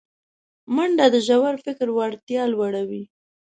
[0.75, 3.03] منډه د ژور فکر وړتیا لوړوي